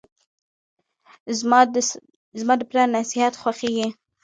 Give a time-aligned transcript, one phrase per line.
[2.39, 3.87] زماد پلار نصیحت خوښیږي.